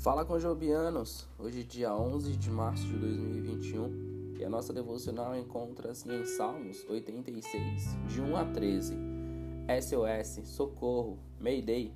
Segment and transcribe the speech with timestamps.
[0.00, 6.10] Fala com Jobianos, hoje dia 11 de março de 2021 e a nossa devocional encontra-se
[6.10, 8.96] em Salmos 86, de 1 a 13.
[9.82, 11.92] SOS, socorro, Mayday.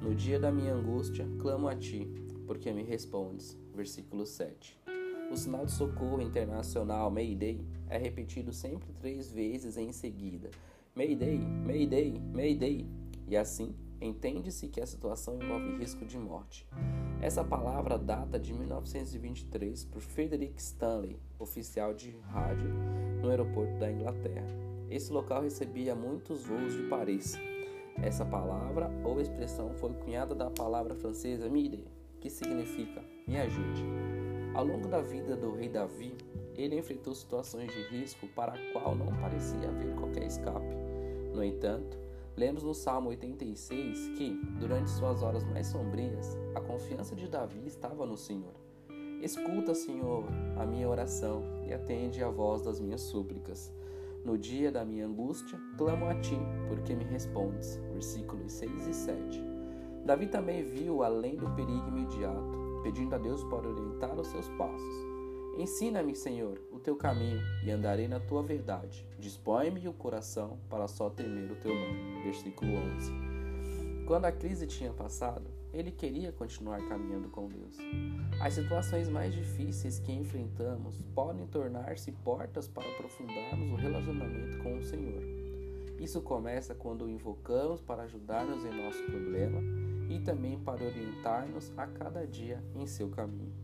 [0.00, 2.08] No dia da minha angústia, clamo a ti,
[2.46, 3.58] porque me respondes.
[3.74, 4.74] Versículo 7.
[5.30, 7.60] O sinal de socorro internacional Mayday
[7.90, 10.50] é repetido sempre três vezes em seguida.
[10.96, 12.86] Mayday, Mayday, Mayday.
[13.28, 16.66] E assim, entende-se que a situação envolve risco de morte.
[17.20, 22.68] Essa palavra data de 1923 por Frederick Stanley, oficial de rádio
[23.22, 24.46] no aeroporto da Inglaterra.
[24.90, 27.34] Esse local recebia muitos voos de Paris.
[28.02, 31.86] Essa palavra ou expressão foi cunhada da palavra francesa mire,
[32.20, 33.84] que significa me ajude.
[34.54, 36.14] Ao longo da vida do rei Davi,
[36.54, 40.76] ele enfrentou situações de risco para a qual não parecia haver qualquer escape.
[41.32, 41.98] No entanto,
[42.36, 48.04] Lemos no Salmo 86 que, durante suas horas mais sombrias, a confiança de Davi estava
[48.04, 48.54] no Senhor.
[49.22, 50.24] Escuta, Senhor,
[50.56, 53.72] a minha oração e atende a voz das minhas súplicas.
[54.24, 57.76] No dia da minha angústia, clamo a ti, porque me respondes.
[57.92, 59.44] Versículos 6 e 7.
[60.04, 65.13] Davi também viu além do perigo imediato, pedindo a Deus para orientar os seus passos.
[65.56, 69.06] Ensina-me, Senhor, o teu caminho e andarei na tua verdade.
[69.20, 72.22] Dispõe-me o coração para só temer o teu nome.
[72.24, 73.12] Versículo 11.
[74.04, 77.78] Quando a crise tinha passado, ele queria continuar caminhando com Deus.
[78.40, 84.82] As situações mais difíceis que enfrentamos podem tornar-se portas para aprofundarmos o relacionamento com o
[84.82, 85.22] Senhor.
[86.00, 89.60] Isso começa quando o invocamos para ajudar-nos em nosso problema
[90.10, 93.63] e também para orientar-nos a cada dia em seu caminho.